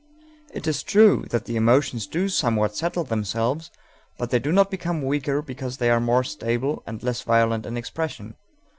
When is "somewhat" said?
2.27-2.75